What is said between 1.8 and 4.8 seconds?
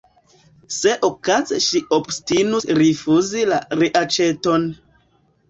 obstinus rifuzi la reaĉeton!